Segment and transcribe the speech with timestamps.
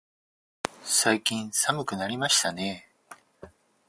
[0.83, 2.89] 最近寒くなりましたね。